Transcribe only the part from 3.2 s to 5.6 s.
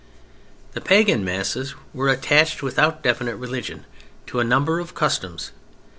religion, to a number of customs.